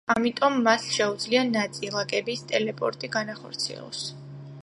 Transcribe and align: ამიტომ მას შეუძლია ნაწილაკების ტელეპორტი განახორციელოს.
ამიტომ 0.11 0.55
მას 0.67 0.87
შეუძლია 0.99 1.43
ნაწილაკების 1.49 2.43
ტელეპორტი 2.53 3.13
განახორციელოს. 3.19 4.03